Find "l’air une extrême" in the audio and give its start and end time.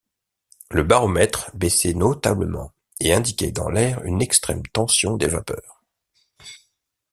3.69-4.63